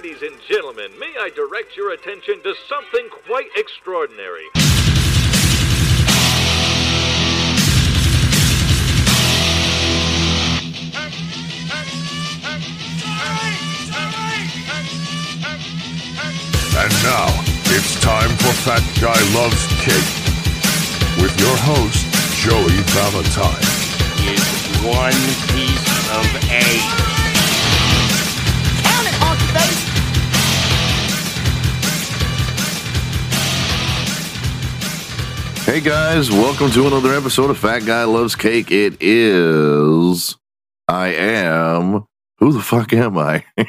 Ladies 0.00 0.22
and 0.22 0.40
gentlemen, 0.48 0.96
may 1.00 1.12
I 1.18 1.28
direct 1.30 1.76
your 1.76 1.90
attention 1.90 2.40
to 2.44 2.54
something 2.68 3.08
quite 3.26 3.48
extraordinary? 3.56 4.44
And 16.78 16.92
now, 17.02 17.26
it's 17.64 18.00
time 18.00 18.30
for 18.38 18.54
Fat 18.62 18.86
Guy 19.02 19.18
Loves 19.34 19.66
Cake 19.82 20.14
with 21.20 21.34
your 21.40 21.56
host, 21.58 22.06
Joey 22.44 22.78
Valentine. 22.94 23.66
is 24.30 24.46
one 24.86 25.18
piece 25.56 25.88
of 26.14 26.50
egg. 26.52 27.17
Hey 35.68 35.82
guys, 35.82 36.30
welcome 36.30 36.70
to 36.70 36.86
another 36.86 37.12
episode 37.12 37.50
of 37.50 37.58
Fat 37.58 37.80
Guy 37.80 38.04
Loves 38.04 38.34
Cake. 38.34 38.70
It 38.70 38.96
is. 39.02 40.34
I 40.88 41.08
am. 41.08 42.06
Who 42.38 42.54
the 42.54 42.62
fuck 42.62 42.94
am 42.94 43.18
I? 43.18 43.44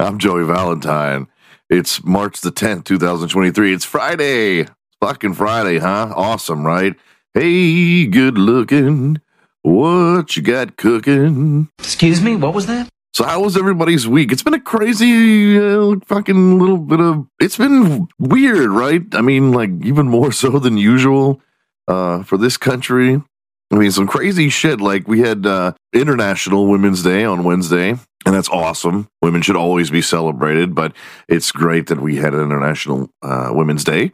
I'm 0.00 0.18
Joey 0.18 0.44
Valentine. 0.44 1.28
It's 1.70 2.02
March 2.02 2.40
the 2.40 2.50
10th, 2.50 2.84
2023. 2.86 3.72
It's 3.72 3.84
Friday. 3.84 4.66
Fucking 5.00 5.34
Friday, 5.34 5.78
huh? 5.78 6.12
Awesome, 6.16 6.66
right? 6.66 6.96
Hey, 7.32 8.06
good 8.06 8.36
looking. 8.36 9.20
What 9.62 10.36
you 10.36 10.42
got 10.42 10.76
cooking? 10.76 11.68
Excuse 11.78 12.20
me, 12.20 12.34
what 12.34 12.54
was 12.54 12.66
that? 12.66 12.88
So, 13.14 13.24
how 13.24 13.42
was 13.42 13.58
everybody's 13.58 14.08
week? 14.08 14.32
It's 14.32 14.42
been 14.42 14.54
a 14.54 14.60
crazy 14.60 15.58
uh, 15.58 15.96
fucking 16.06 16.58
little 16.58 16.78
bit 16.78 16.98
of. 16.98 17.26
It's 17.40 17.58
been 17.58 18.08
weird, 18.18 18.70
right? 18.70 19.02
I 19.12 19.20
mean, 19.20 19.52
like 19.52 19.70
even 19.82 20.08
more 20.08 20.32
so 20.32 20.58
than 20.58 20.78
usual 20.78 21.42
uh, 21.88 22.22
for 22.22 22.38
this 22.38 22.56
country. 22.56 23.22
I 23.70 23.74
mean, 23.74 23.90
some 23.90 24.06
crazy 24.06 24.48
shit. 24.48 24.80
Like 24.80 25.08
we 25.08 25.20
had 25.20 25.44
uh, 25.44 25.72
International 25.92 26.66
Women's 26.66 27.02
Day 27.02 27.22
on 27.24 27.44
Wednesday, 27.44 27.90
and 27.90 28.34
that's 28.34 28.48
awesome. 28.48 29.08
Women 29.20 29.42
should 29.42 29.56
always 29.56 29.90
be 29.90 30.00
celebrated, 30.00 30.74
but 30.74 30.94
it's 31.28 31.52
great 31.52 31.88
that 31.88 32.00
we 32.00 32.16
had 32.16 32.32
an 32.32 32.40
International 32.40 33.10
uh, 33.20 33.50
Women's 33.52 33.84
Day, 33.84 34.12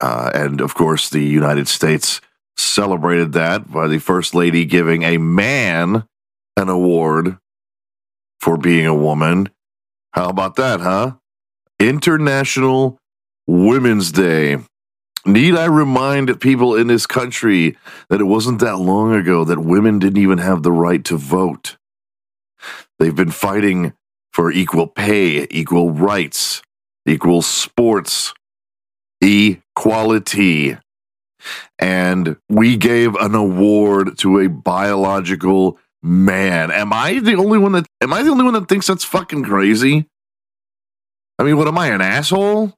uh, 0.00 0.30
and 0.32 0.62
of 0.62 0.74
course, 0.74 1.10
the 1.10 1.22
United 1.22 1.68
States 1.68 2.22
celebrated 2.56 3.32
that 3.32 3.70
by 3.70 3.86
the 3.86 3.98
First 3.98 4.34
Lady 4.34 4.64
giving 4.64 5.02
a 5.02 5.18
man 5.18 6.08
an 6.56 6.70
award 6.70 7.38
for 8.44 8.58
being 8.58 8.84
a 8.84 8.94
woman. 8.94 9.48
How 10.12 10.28
about 10.28 10.56
that, 10.56 10.80
huh? 10.80 11.12
International 11.80 12.98
Women's 13.46 14.12
Day. 14.12 14.58
Need 15.24 15.54
I 15.54 15.64
remind 15.64 16.38
people 16.42 16.76
in 16.76 16.86
this 16.86 17.06
country 17.06 17.78
that 18.10 18.20
it 18.20 18.24
wasn't 18.24 18.60
that 18.60 18.76
long 18.76 19.14
ago 19.14 19.44
that 19.44 19.60
women 19.60 19.98
didn't 19.98 20.22
even 20.22 20.36
have 20.36 20.62
the 20.62 20.72
right 20.72 21.02
to 21.06 21.16
vote? 21.16 21.78
They've 22.98 23.16
been 23.16 23.30
fighting 23.30 23.94
for 24.30 24.52
equal 24.52 24.88
pay, 24.88 25.46
equal 25.50 25.90
rights, 25.92 26.60
equal 27.06 27.40
sports, 27.40 28.34
equality. 29.22 30.76
And 31.78 32.36
we 32.50 32.76
gave 32.76 33.14
an 33.14 33.34
award 33.34 34.18
to 34.18 34.40
a 34.40 34.50
biological 34.50 35.78
man. 36.04 36.70
Am 36.70 36.92
I 36.92 37.18
the 37.18 37.34
only 37.34 37.58
one 37.58 37.72
that 37.72 37.86
am 38.02 38.12
I 38.12 38.22
the 38.22 38.30
only 38.30 38.44
one 38.44 38.54
that 38.54 38.68
thinks 38.68 38.86
that's 38.86 39.04
fucking 39.04 39.44
crazy? 39.44 40.06
I 41.38 41.42
mean, 41.42 41.56
what 41.56 41.66
am 41.66 41.78
I, 41.78 41.88
an 41.88 42.00
asshole? 42.00 42.74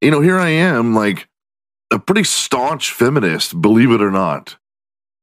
You 0.00 0.10
know, 0.10 0.20
here 0.20 0.38
I 0.38 0.48
am, 0.48 0.94
like 0.94 1.28
a 1.90 1.98
pretty 1.98 2.24
staunch 2.24 2.92
feminist, 2.92 3.60
believe 3.60 3.90
it 3.90 4.00
or 4.00 4.10
not. 4.10 4.56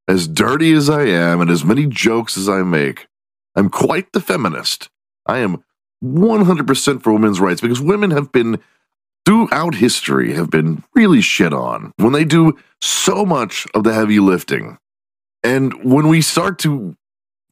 As 0.08 0.28
dirty 0.28 0.72
as 0.74 0.90
I 0.90 1.06
am 1.06 1.42
and 1.42 1.50
as 1.50 1.66
many 1.66 1.88
jokes 1.88 2.38
as 2.38 2.48
I 2.48 2.62
make, 2.62 3.08
I'm 3.56 3.70
quite 3.70 4.12
the 4.12 4.22
feminist. 4.22 4.90
I 5.26 5.40
am 5.40 5.64
100% 6.04 7.02
for 7.02 7.12
women's 7.12 7.40
rights 7.40 7.62
because 7.62 7.82
women 7.82 8.12
have 8.12 8.32
been 8.32 8.60
throughout 9.26 9.76
history 9.76 10.34
have 10.34 10.50
been 10.50 10.84
really 10.94 11.22
shit 11.22 11.54
on 11.54 11.92
when 11.98 12.14
they 12.14 12.24
do 12.24 12.58
so 12.82 13.26
much 13.26 13.66
of 13.74 13.84
the 13.84 13.94
heavy 13.94 14.20
lifting. 14.20 14.78
And 15.44 15.84
when 15.84 16.08
we 16.08 16.22
start 16.22 16.60
to 16.60 16.96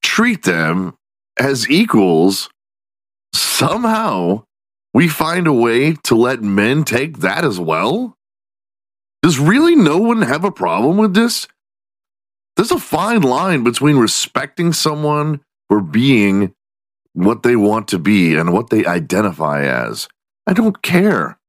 treat 0.02 0.44
them 0.44 0.96
as 1.38 1.70
equals, 1.70 2.50
somehow 3.34 4.44
we 4.94 5.08
find 5.08 5.48
a 5.48 5.54
way 5.54 5.94
to 6.04 6.16
let 6.16 6.42
men 6.42 6.84
take 6.84 7.20
that 7.20 7.44
as 7.44 7.60
well? 7.60 8.16
Does 9.22 9.40
really 9.40 9.76
no 9.76 9.98
one 9.98 10.22
have 10.22 10.44
a 10.44 10.52
problem 10.52 10.98
with 10.98 11.14
this? 11.14 11.48
There's 12.56 12.72
a 12.72 12.80
fine 12.80 13.22
line 13.22 13.64
between 13.64 13.98
respecting 13.98 14.72
someone 14.72 15.42
for 15.68 15.82
being 15.82 16.54
what 17.14 17.44
they 17.44 17.56
want 17.56 17.88
to 17.90 18.00
be 18.00 18.36
and 18.36 18.54
what 18.54 18.70
they 18.70 18.86
identify 18.86 19.64
as. 19.64 20.08
I 20.48 20.54
don't 20.54 20.82
care. 20.82 21.40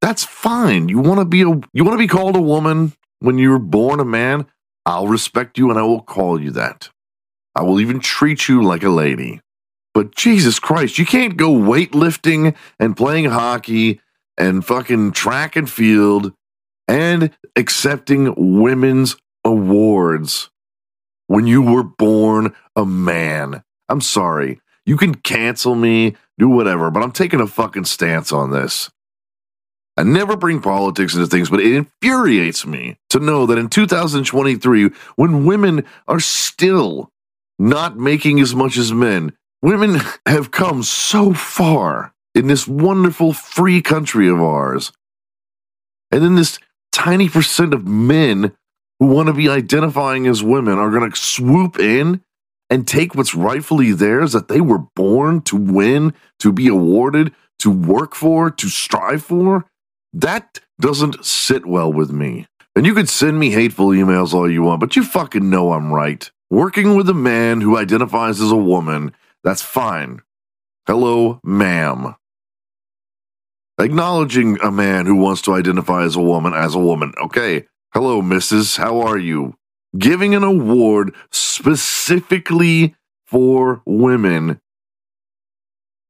That's 0.00 0.24
fine. 0.24 0.88
You 0.88 1.00
want 1.00 1.20
to 1.20 1.24
be 1.24 1.42
a 1.42 1.60
you 1.72 1.84
want 1.84 1.92
to 1.92 1.98
be 1.98 2.08
called 2.08 2.36
a 2.36 2.40
woman 2.40 2.92
when 3.20 3.38
you 3.38 3.50
were 3.50 3.58
born 3.58 4.00
a 4.00 4.04
man? 4.04 4.46
I'll 4.88 5.06
respect 5.06 5.58
you 5.58 5.68
and 5.68 5.78
I 5.78 5.82
will 5.82 6.00
call 6.00 6.40
you 6.40 6.50
that. 6.52 6.88
I 7.54 7.62
will 7.62 7.78
even 7.78 8.00
treat 8.00 8.48
you 8.48 8.62
like 8.62 8.82
a 8.82 8.88
lady. 8.88 9.42
But 9.92 10.16
Jesus 10.16 10.58
Christ, 10.58 10.98
you 10.98 11.04
can't 11.04 11.36
go 11.36 11.50
weightlifting 11.50 12.56
and 12.80 12.96
playing 12.96 13.26
hockey 13.26 14.00
and 14.38 14.64
fucking 14.64 15.12
track 15.12 15.56
and 15.56 15.68
field 15.68 16.32
and 16.88 17.36
accepting 17.54 18.32
women's 18.62 19.14
awards 19.44 20.48
when 21.26 21.46
you 21.46 21.60
were 21.60 21.82
born 21.82 22.54
a 22.74 22.86
man. 22.86 23.62
I'm 23.90 24.00
sorry. 24.00 24.58
You 24.86 24.96
can 24.96 25.16
cancel 25.16 25.74
me, 25.74 26.16
do 26.38 26.48
whatever, 26.48 26.90
but 26.90 27.02
I'm 27.02 27.12
taking 27.12 27.40
a 27.40 27.46
fucking 27.46 27.84
stance 27.84 28.32
on 28.32 28.52
this. 28.52 28.88
I 29.98 30.04
never 30.04 30.36
bring 30.36 30.62
politics 30.62 31.14
into 31.14 31.26
things, 31.26 31.50
but 31.50 31.58
it 31.58 31.74
infuriates 31.74 32.64
me 32.64 32.98
to 33.10 33.18
know 33.18 33.46
that 33.46 33.58
in 33.58 33.68
2023, 33.68 34.90
when 35.16 35.44
women 35.44 35.84
are 36.06 36.20
still 36.20 37.10
not 37.58 37.98
making 37.98 38.38
as 38.38 38.54
much 38.54 38.76
as 38.76 38.92
men, 38.92 39.32
women 39.60 40.00
have 40.26 40.52
come 40.52 40.84
so 40.84 41.34
far 41.34 42.14
in 42.32 42.46
this 42.46 42.68
wonderful 42.68 43.32
free 43.32 43.82
country 43.82 44.28
of 44.28 44.40
ours. 44.40 44.92
And 46.12 46.22
then 46.22 46.36
this 46.36 46.60
tiny 46.92 47.28
percent 47.28 47.74
of 47.74 47.84
men 47.84 48.52
who 49.00 49.06
want 49.06 49.26
to 49.26 49.32
be 49.32 49.48
identifying 49.48 50.28
as 50.28 50.44
women 50.44 50.78
are 50.78 50.92
going 50.92 51.10
to 51.10 51.16
swoop 51.16 51.76
in 51.80 52.22
and 52.70 52.86
take 52.86 53.16
what's 53.16 53.34
rightfully 53.34 53.90
theirs 53.90 54.30
that 54.30 54.46
they 54.46 54.60
were 54.60 54.84
born 54.94 55.40
to 55.40 55.56
win, 55.56 56.14
to 56.38 56.52
be 56.52 56.68
awarded, 56.68 57.34
to 57.58 57.68
work 57.68 58.14
for, 58.14 58.48
to 58.48 58.68
strive 58.68 59.24
for. 59.24 59.67
That 60.12 60.60
doesn't 60.80 61.24
sit 61.24 61.66
well 61.66 61.92
with 61.92 62.10
me. 62.10 62.46
And 62.74 62.86
you 62.86 62.94
could 62.94 63.08
send 63.08 63.38
me 63.38 63.50
hateful 63.50 63.88
emails 63.88 64.32
all 64.32 64.50
you 64.50 64.62
want, 64.62 64.80
but 64.80 64.96
you 64.96 65.02
fucking 65.02 65.50
know 65.50 65.72
I'm 65.72 65.92
right. 65.92 66.30
Working 66.50 66.96
with 66.96 67.08
a 67.08 67.14
man 67.14 67.60
who 67.60 67.76
identifies 67.76 68.40
as 68.40 68.50
a 68.50 68.56
woman, 68.56 69.12
that's 69.44 69.62
fine. 69.62 70.20
Hello, 70.86 71.40
ma'am. 71.44 72.14
Acknowledging 73.80 74.58
a 74.60 74.70
man 74.70 75.06
who 75.06 75.16
wants 75.16 75.42
to 75.42 75.54
identify 75.54 76.02
as 76.04 76.16
a 76.16 76.20
woman 76.20 76.54
as 76.54 76.74
a 76.74 76.80
woman. 76.80 77.12
Okay. 77.22 77.66
Hello, 77.92 78.22
missus. 78.22 78.76
How 78.76 79.00
are 79.00 79.18
you? 79.18 79.54
Giving 79.96 80.34
an 80.34 80.42
award 80.42 81.14
specifically 81.30 82.94
for 83.26 83.82
women 83.86 84.60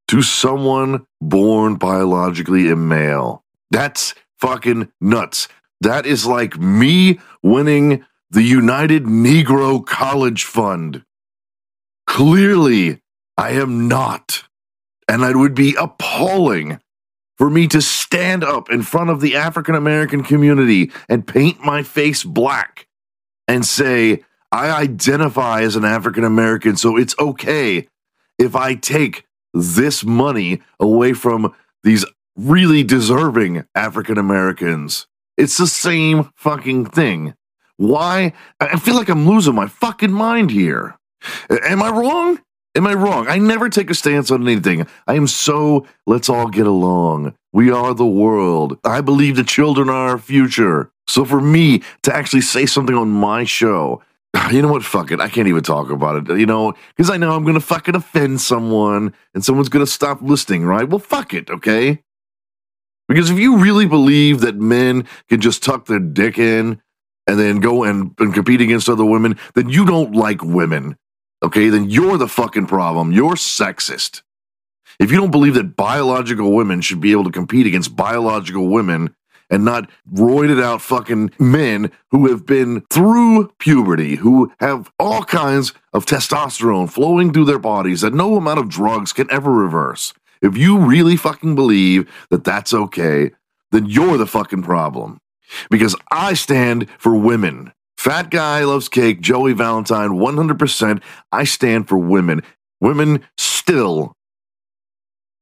to 0.08 0.22
someone 0.22 1.06
born 1.20 1.76
biologically 1.76 2.70
a 2.70 2.76
male. 2.76 3.44
That's 3.70 4.14
fucking 4.38 4.90
nuts. 5.00 5.48
That 5.80 6.06
is 6.06 6.26
like 6.26 6.58
me 6.58 7.20
winning 7.42 8.04
the 8.30 8.42
United 8.42 9.04
Negro 9.04 9.84
College 9.84 10.44
Fund. 10.44 11.04
Clearly, 12.06 13.00
I 13.36 13.50
am 13.50 13.88
not. 13.88 14.44
And 15.08 15.22
it 15.22 15.36
would 15.36 15.54
be 15.54 15.74
appalling 15.78 16.80
for 17.36 17.48
me 17.48 17.68
to 17.68 17.80
stand 17.80 18.42
up 18.42 18.70
in 18.70 18.82
front 18.82 19.10
of 19.10 19.20
the 19.20 19.36
African 19.36 19.74
American 19.74 20.22
community 20.22 20.90
and 21.08 21.26
paint 21.26 21.60
my 21.64 21.82
face 21.82 22.24
black 22.24 22.88
and 23.46 23.64
say, 23.64 24.24
I 24.50 24.70
identify 24.70 25.62
as 25.62 25.76
an 25.76 25.84
African 25.84 26.24
American, 26.24 26.76
so 26.76 26.96
it's 26.96 27.14
okay 27.18 27.86
if 28.38 28.56
I 28.56 28.74
take 28.74 29.24
this 29.54 30.04
money 30.04 30.62
away 30.80 31.12
from 31.12 31.54
these 31.82 32.04
really 32.38 32.84
deserving 32.84 33.64
African 33.74 34.16
Americans. 34.16 35.06
It's 35.36 35.58
the 35.58 35.66
same 35.66 36.30
fucking 36.36 36.86
thing. 36.86 37.34
Why? 37.76 38.32
I 38.60 38.78
feel 38.78 38.94
like 38.94 39.08
I'm 39.08 39.28
losing 39.28 39.54
my 39.54 39.66
fucking 39.66 40.12
mind 40.12 40.50
here. 40.50 40.96
Am 41.50 41.82
I 41.82 41.90
wrong? 41.90 42.40
Am 42.76 42.86
I 42.86 42.94
wrong? 42.94 43.26
I 43.28 43.38
never 43.38 43.68
take 43.68 43.90
a 43.90 43.94
stance 43.94 44.30
on 44.30 44.46
anything. 44.46 44.86
I 45.06 45.14
am 45.14 45.26
so 45.26 45.86
let's 46.06 46.28
all 46.28 46.48
get 46.48 46.66
along. 46.66 47.34
We 47.52 47.70
are 47.70 47.92
the 47.94 48.06
world. 48.06 48.78
I 48.84 49.00
believe 49.00 49.36
the 49.36 49.44
children 49.44 49.88
are 49.88 50.10
our 50.10 50.18
future. 50.18 50.90
So 51.08 51.24
for 51.24 51.40
me 51.40 51.82
to 52.02 52.14
actually 52.14 52.42
say 52.42 52.66
something 52.66 52.94
on 52.94 53.08
my 53.10 53.44
show, 53.44 54.02
you 54.52 54.62
know 54.62 54.68
what? 54.68 54.84
Fuck 54.84 55.10
it. 55.10 55.20
I 55.20 55.28
can't 55.28 55.48
even 55.48 55.62
talk 55.62 55.90
about 55.90 56.30
it. 56.30 56.38
You 56.38 56.46
know, 56.46 56.74
because 56.96 57.10
I 57.10 57.16
know 57.16 57.34
I'm 57.34 57.44
gonna 57.44 57.60
fucking 57.60 57.96
offend 57.96 58.40
someone 58.40 59.12
and 59.34 59.44
someone's 59.44 59.68
gonna 59.68 59.86
stop 59.86 60.22
listening, 60.22 60.64
right? 60.64 60.88
Well, 60.88 61.00
fuck 61.00 61.34
it, 61.34 61.50
okay? 61.50 62.02
Because 63.08 63.30
if 63.30 63.38
you 63.38 63.56
really 63.56 63.86
believe 63.86 64.40
that 64.42 64.56
men 64.56 65.06
can 65.28 65.40
just 65.40 65.62
tuck 65.62 65.86
their 65.86 65.98
dick 65.98 66.38
in 66.38 66.80
and 67.26 67.38
then 67.38 67.60
go 67.60 67.84
and, 67.84 68.14
and 68.18 68.34
compete 68.34 68.60
against 68.60 68.88
other 68.88 69.04
women, 69.04 69.38
then 69.54 69.68
you 69.68 69.86
don't 69.86 70.14
like 70.14 70.42
women. 70.42 70.96
Okay, 71.42 71.68
then 71.68 71.88
you're 71.88 72.18
the 72.18 72.28
fucking 72.28 72.66
problem. 72.66 73.12
You're 73.12 73.34
sexist. 73.34 74.22
If 74.98 75.10
you 75.12 75.18
don't 75.18 75.30
believe 75.30 75.54
that 75.54 75.76
biological 75.76 76.52
women 76.52 76.80
should 76.80 77.00
be 77.00 77.12
able 77.12 77.24
to 77.24 77.30
compete 77.30 77.66
against 77.66 77.96
biological 77.96 78.68
women 78.68 79.14
and 79.50 79.64
not 79.64 79.88
roided 80.12 80.62
out 80.62 80.82
fucking 80.82 81.30
men 81.38 81.90
who 82.10 82.28
have 82.28 82.44
been 82.44 82.82
through 82.90 83.50
puberty, 83.58 84.16
who 84.16 84.52
have 84.60 84.90
all 84.98 85.24
kinds 85.24 85.72
of 85.92 86.04
testosterone 86.04 86.90
flowing 86.90 87.32
through 87.32 87.46
their 87.46 87.58
bodies 87.58 88.00
that 88.00 88.12
no 88.12 88.36
amount 88.36 88.58
of 88.58 88.68
drugs 88.68 89.12
can 89.12 89.30
ever 89.30 89.50
reverse. 89.50 90.12
If 90.42 90.56
you 90.56 90.78
really 90.78 91.16
fucking 91.16 91.54
believe 91.54 92.10
that 92.30 92.44
that's 92.44 92.72
okay, 92.72 93.32
then 93.72 93.86
you're 93.86 94.16
the 94.16 94.26
fucking 94.26 94.62
problem. 94.62 95.18
Because 95.70 95.96
I 96.10 96.34
stand 96.34 96.88
for 96.98 97.14
women. 97.14 97.72
Fat 97.96 98.30
guy 98.30 98.64
loves 98.64 98.88
cake, 98.88 99.20
Joey 99.20 99.52
Valentine, 99.52 100.10
100%. 100.10 101.02
I 101.32 101.44
stand 101.44 101.88
for 101.88 101.98
women. 101.98 102.42
Women 102.80 103.24
still 103.36 104.12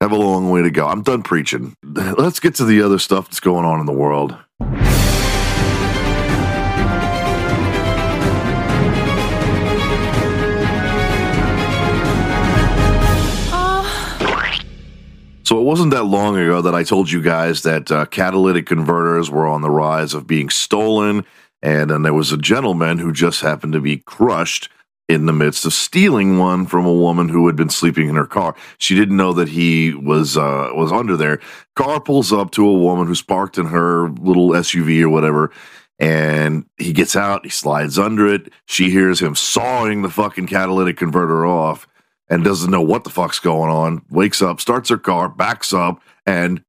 have 0.01 0.13
a 0.13 0.17
long 0.17 0.51
way 0.51 0.63
to 0.63 0.71
go. 0.71 0.87
I'm 0.87 1.03
done 1.03 1.23
preaching. 1.23 1.75
Let's 1.83 2.41
get 2.41 2.55
to 2.57 2.65
the 2.65 2.83
other 2.83 2.99
stuff 2.99 3.27
that's 3.27 3.41
going 3.41 3.65
on 3.65 3.81
in 3.81 3.87
the 3.87 3.93
world. 3.93 4.37
So 15.47 15.61
it 15.61 15.63
wasn't 15.63 15.93
that 15.93 16.03
long 16.03 16.37
ago 16.37 16.61
that 16.61 16.75
I 16.75 16.83
told 16.83 17.09
you 17.09 17.23
guys 17.23 17.63
that 17.63 17.93
uh, 17.93 18.07
catalytic 18.07 18.67
converters 18.67 19.31
were 19.31 19.47
on 19.47 19.63
the 19.63 19.71
rise 19.71 20.13
of 20.13 20.27
being 20.27 20.51
stolen, 20.51 21.25
and 21.63 21.89
then 21.89 22.03
there 22.03 22.13
was 22.13 22.33
a 22.33 22.37
gentleman 22.37 22.99
who 22.99 23.13
just 23.13 23.43
happened 23.43 23.73
to 23.75 23.81
be 23.81 23.99
crushed 23.99 24.69
in 25.09 25.27
the 25.27 25.33
midst 25.33 25.65
of 25.65 25.73
stealing 25.73 26.37
one 26.37 26.67
from 26.67 26.85
a 26.85 26.93
woman 26.93 27.29
who 27.29 27.47
had 27.47 27.55
been 27.55 27.71
sleeping 27.71 28.09
in 28.09 28.17
her 28.17 28.27
car. 28.27 28.57
She 28.79 28.97
didn't 28.97 29.17
know 29.17 29.33
that 29.35 29.51
he 29.51 29.95
was 29.95 30.37
uh, 30.37 30.71
was 30.75 30.91
under 30.91 31.17
there. 31.17 31.39
Car 31.77 32.01
pulls 32.01 32.33
up 32.33 32.51
to 32.51 32.67
a 32.67 32.79
woman 32.79 33.07
who's 33.07 33.23
parked 33.23 33.57
in 33.57 33.67
her 33.67 34.09
little 34.09 34.49
SUV 34.49 35.01
or 35.01 35.11
whatever, 35.11 35.53
and 36.01 36.67
he 36.77 36.93
gets 36.93 37.15
out. 37.15 37.45
He 37.45 37.51
slides 37.51 38.01
under 38.01 38.27
it. 38.27 38.53
She 38.65 38.91
hears 38.91 39.23
him 39.23 39.37
sawing 39.37 40.03
the 40.03 40.11
fucking 40.11 40.49
catalytic 40.49 40.97
converter 40.97 41.47
off 41.47 41.87
and 42.29 42.45
doesn't 42.45 42.71
know 42.71 42.83
what 42.83 43.05
the 43.05 43.11
fuck's 43.11 43.39
going 43.39 43.71
on. 43.71 44.03
Wakes 44.11 44.43
up, 44.43 44.61
starts 44.61 44.91
her 44.91 44.99
car, 44.99 45.29
backs 45.29 45.73
up, 45.73 46.03
and 46.27 46.63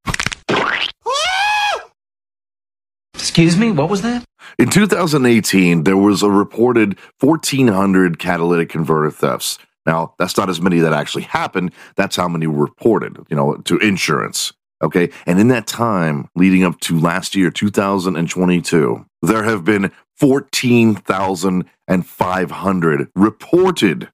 Excuse 3.13 3.57
me, 3.57 3.71
what 3.71 3.89
was 3.89 4.03
that? 4.03 4.23
in 4.57 4.69
2018, 4.69 5.83
there 5.83 5.97
was 5.97 6.23
a 6.23 6.29
reported 6.29 6.97
1,400 7.19 8.19
catalytic 8.19 8.69
converter 8.69 9.11
thefts. 9.11 9.59
Now, 9.85 10.15
that's 10.17 10.37
not 10.37 10.49
as 10.49 10.59
many 10.59 10.79
that 10.79 10.93
actually 10.93 11.23
happened. 11.23 11.71
That's 11.95 12.15
how 12.15 12.27
many 12.27 12.47
were 12.47 12.65
reported, 12.65 13.17
you 13.29 13.35
know, 13.35 13.57
to 13.65 13.77
insurance. 13.77 14.53
Okay. 14.81 15.09
And 15.25 15.39
in 15.39 15.47
that 15.49 15.67
time 15.67 16.29
leading 16.35 16.63
up 16.63 16.79
to 16.81 16.99
last 16.99 17.35
year, 17.35 17.49
2022, 17.49 19.05
there 19.21 19.43
have 19.43 19.63
been 19.63 19.91
14,500 20.17 23.09
reported 23.15 24.09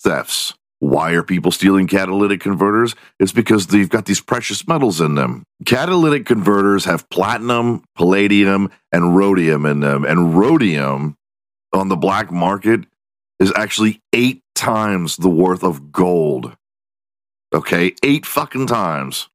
thefts. 0.00 0.54
Why 0.80 1.12
are 1.12 1.22
people 1.22 1.50
stealing 1.50 1.88
catalytic 1.88 2.40
converters? 2.40 2.94
It's 3.18 3.32
because 3.32 3.66
they've 3.66 3.88
got 3.88 4.06
these 4.06 4.20
precious 4.20 4.66
metals 4.68 5.00
in 5.00 5.16
them. 5.16 5.42
Catalytic 5.66 6.24
converters 6.24 6.84
have 6.84 7.08
platinum, 7.10 7.82
palladium, 7.96 8.70
and 8.92 9.16
rhodium 9.16 9.66
in 9.66 9.80
them. 9.80 10.04
And 10.04 10.38
rhodium 10.38 11.16
on 11.72 11.88
the 11.88 11.96
black 11.96 12.30
market 12.30 12.86
is 13.40 13.52
actually 13.56 14.00
eight 14.12 14.42
times 14.54 15.16
the 15.16 15.28
worth 15.28 15.64
of 15.64 15.90
gold. 15.90 16.56
Okay, 17.52 17.94
eight 18.02 18.26
fucking 18.26 18.66
times. 18.66 19.28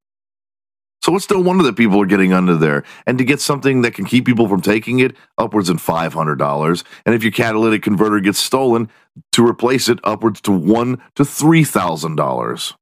So 1.04 1.14
it's 1.16 1.28
no 1.28 1.38
wonder 1.38 1.62
that 1.64 1.76
people 1.76 2.00
are 2.00 2.06
getting 2.06 2.32
under 2.32 2.56
there. 2.56 2.82
And 3.06 3.18
to 3.18 3.24
get 3.24 3.38
something 3.38 3.82
that 3.82 3.92
can 3.92 4.06
keep 4.06 4.24
people 4.24 4.48
from 4.48 4.62
taking 4.62 5.00
it, 5.00 5.14
upwards 5.36 5.68
of 5.68 5.76
$500. 5.76 6.84
And 7.04 7.14
if 7.14 7.22
your 7.22 7.30
catalytic 7.30 7.82
converter 7.82 8.20
gets 8.20 8.38
stolen, 8.38 8.88
to 9.32 9.46
replace 9.46 9.90
it, 9.90 9.98
upwards 10.02 10.40
to 10.40 10.50
one 10.50 11.02
to 11.16 11.24
$3,000. 11.24 12.74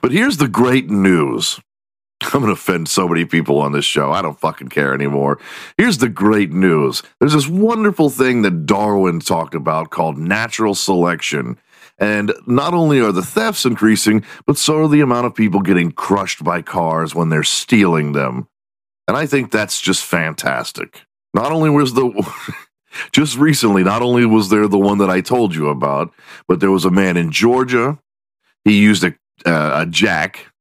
But 0.00 0.12
here's 0.12 0.38
the 0.38 0.48
great 0.48 0.88
news. 0.88 1.60
I'm 2.22 2.40
going 2.40 2.46
to 2.46 2.52
offend 2.52 2.88
so 2.88 3.06
many 3.06 3.26
people 3.26 3.58
on 3.58 3.72
this 3.72 3.84
show. 3.84 4.12
I 4.12 4.22
don't 4.22 4.40
fucking 4.40 4.68
care 4.68 4.94
anymore. 4.94 5.38
Here's 5.76 5.98
the 5.98 6.08
great 6.08 6.50
news. 6.50 7.02
There's 7.20 7.34
this 7.34 7.48
wonderful 7.48 8.08
thing 8.08 8.40
that 8.42 8.64
Darwin 8.64 9.20
talked 9.20 9.54
about 9.54 9.90
called 9.90 10.16
natural 10.16 10.74
selection. 10.74 11.58
And 11.98 12.32
not 12.46 12.74
only 12.74 13.00
are 13.00 13.12
the 13.12 13.22
thefts 13.22 13.64
increasing, 13.64 14.24
but 14.46 14.56
so 14.56 14.84
are 14.84 14.88
the 14.88 15.00
amount 15.00 15.26
of 15.26 15.34
people 15.34 15.60
getting 15.60 15.90
crushed 15.90 16.44
by 16.44 16.62
cars 16.62 17.14
when 17.14 17.28
they're 17.28 17.42
stealing 17.42 18.12
them. 18.12 18.48
And 19.08 19.16
I 19.16 19.26
think 19.26 19.50
that's 19.50 19.80
just 19.80 20.04
fantastic. 20.04 21.02
Not 21.34 21.50
only 21.50 21.70
was 21.70 21.94
the. 21.94 22.10
just 23.12 23.36
recently, 23.36 23.82
not 23.82 24.02
only 24.02 24.24
was 24.26 24.48
there 24.48 24.68
the 24.68 24.78
one 24.78 24.98
that 24.98 25.10
I 25.10 25.20
told 25.20 25.54
you 25.54 25.68
about, 25.68 26.12
but 26.46 26.60
there 26.60 26.70
was 26.70 26.84
a 26.84 26.90
man 26.90 27.16
in 27.16 27.32
Georgia. 27.32 27.98
He 28.64 28.78
used 28.78 29.04
a, 29.04 29.14
uh, 29.44 29.82
a 29.82 29.86
jack 29.86 30.52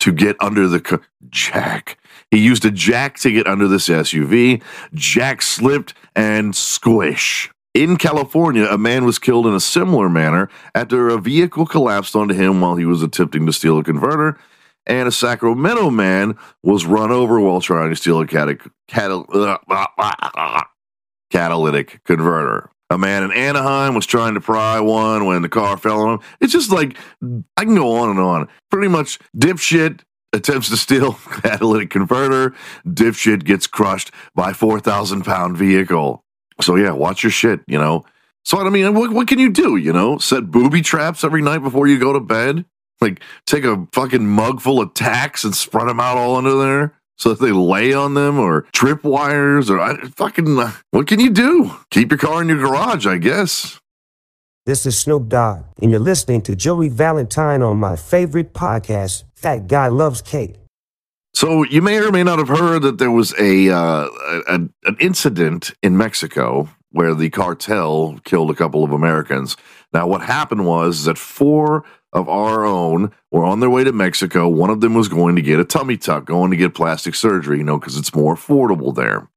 to 0.00 0.12
get 0.12 0.36
under 0.40 0.68
the. 0.68 0.80
Co- 0.80 1.00
jack. 1.28 1.98
He 2.30 2.38
used 2.38 2.64
a 2.64 2.70
jack 2.70 3.18
to 3.18 3.30
get 3.30 3.46
under 3.46 3.68
this 3.68 3.88
SUV. 3.88 4.62
Jack 4.94 5.42
slipped 5.42 5.92
and 6.16 6.56
squish. 6.56 7.50
In 7.74 7.96
California, 7.96 8.66
a 8.66 8.76
man 8.76 9.06
was 9.06 9.18
killed 9.18 9.46
in 9.46 9.54
a 9.54 9.60
similar 9.60 10.10
manner 10.10 10.50
after 10.74 11.08
a 11.08 11.18
vehicle 11.18 11.64
collapsed 11.64 12.14
onto 12.14 12.34
him 12.34 12.60
while 12.60 12.76
he 12.76 12.84
was 12.84 13.02
attempting 13.02 13.46
to 13.46 13.52
steal 13.52 13.78
a 13.78 13.84
converter. 13.84 14.38
And 14.86 15.08
a 15.08 15.12
Sacramento 15.12 15.90
man 15.90 16.36
was 16.62 16.84
run 16.84 17.10
over 17.10 17.40
while 17.40 17.60
trying 17.60 17.88
to 17.88 17.96
steal 17.96 18.20
a 18.20 18.26
cata- 18.26 18.58
cata- 18.88 19.58
catalytic 21.30 22.04
converter. 22.04 22.68
A 22.90 22.98
man 22.98 23.22
in 23.22 23.32
Anaheim 23.32 23.94
was 23.94 24.04
trying 24.04 24.34
to 24.34 24.40
pry 24.40 24.78
one 24.78 25.24
when 25.24 25.40
the 25.40 25.48
car 25.48 25.78
fell 25.78 26.02
on 26.02 26.14
him. 26.14 26.20
It's 26.42 26.52
just 26.52 26.70
like, 26.70 26.98
I 27.56 27.64
can 27.64 27.74
go 27.74 27.96
on 27.96 28.10
and 28.10 28.20
on. 28.20 28.48
Pretty 28.70 28.88
much, 28.88 29.18
dipshit 29.34 30.00
attempts 30.34 30.68
to 30.68 30.76
steal 30.76 31.12
catalytic 31.42 31.88
converter. 31.88 32.54
Dipshit 32.86 33.44
gets 33.44 33.66
crushed 33.66 34.10
by 34.34 34.52
4,000 34.52 35.22
pound 35.24 35.56
vehicle. 35.56 36.21
So 36.60 36.76
yeah, 36.76 36.92
watch 36.92 37.22
your 37.22 37.30
shit, 37.30 37.60
you 37.66 37.78
know. 37.78 38.04
So 38.44 38.58
I 38.58 38.70
mean, 38.70 38.94
what, 38.94 39.12
what 39.12 39.28
can 39.28 39.38
you 39.38 39.50
do? 39.50 39.76
You 39.76 39.92
know, 39.92 40.18
set 40.18 40.50
booby 40.50 40.82
traps 40.82 41.24
every 41.24 41.42
night 41.42 41.58
before 41.58 41.86
you 41.86 41.98
go 41.98 42.12
to 42.12 42.20
bed. 42.20 42.64
Like 43.00 43.20
take 43.46 43.64
a 43.64 43.86
fucking 43.92 44.26
mug 44.26 44.60
full 44.60 44.80
of 44.80 44.94
tacks 44.94 45.44
and 45.44 45.54
spread 45.54 45.88
them 45.88 46.00
out 46.00 46.16
all 46.16 46.36
under 46.36 46.56
there 46.56 46.94
so 47.18 47.30
that 47.30 47.44
they 47.44 47.52
lay 47.52 47.92
on 47.92 48.14
them 48.14 48.38
or 48.38 48.62
trip 48.72 49.04
wires 49.04 49.70
or 49.70 49.80
I, 49.80 49.96
fucking. 50.16 50.56
What 50.90 51.06
can 51.06 51.20
you 51.20 51.30
do? 51.30 51.72
Keep 51.90 52.10
your 52.10 52.18
car 52.18 52.42
in 52.42 52.48
your 52.48 52.58
garage, 52.58 53.06
I 53.06 53.18
guess. 53.18 53.78
This 54.64 54.86
is 54.86 54.96
Snoop 54.96 55.28
Dogg, 55.28 55.64
and 55.80 55.90
you're 55.90 55.98
listening 55.98 56.40
to 56.42 56.54
Joey 56.54 56.88
Valentine 56.88 57.62
on 57.62 57.78
my 57.78 57.96
favorite 57.96 58.52
podcast, 58.54 59.24
That 59.40 59.66
Guy 59.66 59.88
Loves 59.88 60.22
Kate. 60.22 60.56
So 61.34 61.64
you 61.64 61.82
may 61.82 61.98
or 61.98 62.12
may 62.12 62.22
not 62.22 62.38
have 62.38 62.48
heard 62.48 62.82
that 62.82 62.98
there 62.98 63.10
was 63.10 63.34
a, 63.38 63.70
uh, 63.70 64.08
a 64.48 64.54
an 64.84 64.96
incident 65.00 65.72
in 65.82 65.96
Mexico 65.96 66.68
where 66.90 67.14
the 67.14 67.30
cartel 67.30 68.18
killed 68.24 68.50
a 68.50 68.54
couple 68.54 68.84
of 68.84 68.92
Americans. 68.92 69.56
Now, 69.92 70.06
what 70.06 70.22
happened 70.22 70.66
was 70.66 71.04
that 71.04 71.18
four 71.18 71.84
of 72.12 72.28
our 72.28 72.64
own 72.64 73.12
were 73.30 73.44
on 73.44 73.60
their 73.60 73.70
way 73.70 73.84
to 73.84 73.92
Mexico. 73.92 74.46
One 74.48 74.70
of 74.70 74.82
them 74.82 74.94
was 74.94 75.08
going 75.08 75.36
to 75.36 75.42
get 75.42 75.58
a 75.58 75.64
tummy 75.64 75.96
tuck, 75.96 76.26
going 76.26 76.50
to 76.50 76.56
get 76.56 76.74
plastic 76.74 77.14
surgery, 77.14 77.58
you 77.58 77.64
know, 77.64 77.78
because 77.78 77.96
it's 77.96 78.14
more 78.14 78.34
affordable 78.34 78.94
there. 78.94 79.28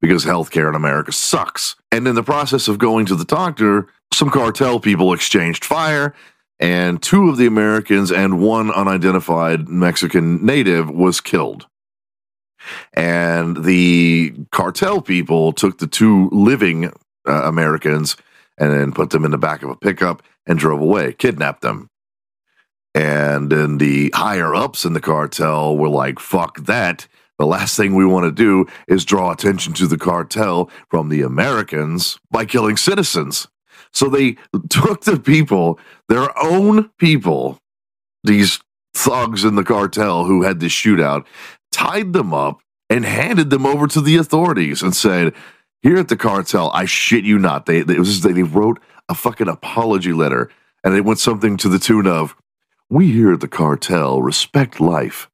Because 0.00 0.24
healthcare 0.24 0.68
in 0.68 0.74
America 0.74 1.12
sucks. 1.12 1.76
And 1.90 2.06
in 2.06 2.14
the 2.14 2.22
process 2.22 2.68
of 2.68 2.78
going 2.78 3.06
to 3.06 3.16
the 3.16 3.24
doctor, 3.24 3.88
some 4.12 4.30
cartel 4.30 4.78
people 4.78 5.12
exchanged 5.12 5.64
fire, 5.64 6.14
and 6.60 7.02
two 7.02 7.28
of 7.28 7.36
the 7.36 7.46
Americans 7.46 8.12
and 8.12 8.40
one 8.40 8.70
unidentified 8.70 9.68
Mexican 9.68 10.44
native 10.44 10.88
was 10.90 11.20
killed. 11.20 11.66
And 12.92 13.64
the 13.64 14.34
cartel 14.52 15.02
people 15.02 15.52
took 15.52 15.78
the 15.78 15.86
two 15.86 16.28
living 16.30 16.86
uh, 17.26 17.42
Americans 17.44 18.16
and 18.56 18.72
then 18.72 18.92
put 18.92 19.10
them 19.10 19.24
in 19.24 19.32
the 19.32 19.38
back 19.38 19.62
of 19.62 19.70
a 19.70 19.76
pickup 19.76 20.22
and 20.46 20.58
drove 20.58 20.80
away, 20.80 21.12
kidnapped 21.12 21.62
them. 21.62 21.90
And 22.94 23.50
then 23.50 23.78
the 23.78 24.12
higher 24.14 24.54
ups 24.54 24.84
in 24.84 24.92
the 24.92 25.00
cartel 25.00 25.76
were 25.76 25.88
like, 25.88 26.20
fuck 26.20 26.64
that. 26.64 27.08
The 27.38 27.46
last 27.46 27.76
thing 27.76 27.94
we 27.94 28.06
want 28.06 28.24
to 28.24 28.30
do 28.30 28.70
is 28.86 29.04
draw 29.04 29.32
attention 29.32 29.72
to 29.74 29.88
the 29.88 29.98
cartel 29.98 30.70
from 30.88 31.08
the 31.08 31.22
Americans 31.22 32.18
by 32.30 32.44
killing 32.44 32.76
citizens. 32.76 33.48
So 33.94 34.08
they 34.08 34.36
took 34.68 35.02
the 35.02 35.20
people, 35.20 35.78
their 36.08 36.36
own 36.38 36.90
people, 36.98 37.58
these 38.24 38.60
thugs 38.92 39.44
in 39.44 39.54
the 39.54 39.64
cartel 39.64 40.24
who 40.24 40.42
had 40.42 40.60
this 40.60 40.72
shootout, 40.72 41.24
tied 41.70 42.12
them 42.12 42.34
up 42.34 42.60
and 42.90 43.04
handed 43.04 43.50
them 43.50 43.64
over 43.64 43.86
to 43.86 44.00
the 44.00 44.16
authorities 44.16 44.82
and 44.82 44.94
said, 44.94 45.32
"Here 45.82 45.96
at 45.96 46.08
the 46.08 46.16
cartel, 46.16 46.70
I 46.74 46.84
shit 46.84 47.24
you 47.24 47.38
not, 47.38 47.66
they 47.66 47.82
they, 47.82 47.98
was, 47.98 48.20
they 48.22 48.42
wrote 48.42 48.80
a 49.08 49.14
fucking 49.14 49.48
apology 49.48 50.12
letter, 50.12 50.50
and 50.82 50.94
it 50.94 51.04
went 51.04 51.18
something 51.18 51.56
to 51.58 51.68
the 51.68 51.78
tune 51.78 52.06
of." 52.06 52.36
We 52.90 53.12
here 53.12 53.32
at 53.32 53.40
the 53.40 53.48
cartel 53.48 54.20
respect 54.22 54.80
life, 54.80 55.30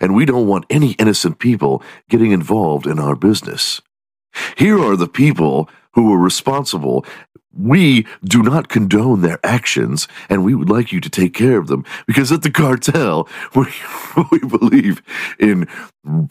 and 0.00 0.14
we 0.14 0.24
don't 0.24 0.46
want 0.46 0.66
any 0.68 0.92
innocent 0.92 1.38
people 1.38 1.82
getting 2.10 2.32
involved 2.32 2.86
in 2.86 2.98
our 2.98 3.16
business. 3.16 3.80
Here 4.56 4.78
are 4.78 4.96
the 4.96 5.08
people 5.08 5.70
who 5.94 6.10
were 6.10 6.18
responsible. 6.18 7.04
We 7.56 8.06
do 8.22 8.42
not 8.42 8.68
condone 8.68 9.22
their 9.22 9.40
actions, 9.42 10.06
and 10.28 10.44
we 10.44 10.54
would 10.54 10.68
like 10.68 10.92
you 10.92 11.00
to 11.00 11.08
take 11.08 11.32
care 11.32 11.58
of 11.58 11.66
them 11.66 11.84
because 12.06 12.30
at 12.30 12.42
the 12.42 12.50
cartel, 12.50 13.28
we, 13.54 13.66
we 14.30 14.38
believe 14.40 15.02
in 15.38 15.66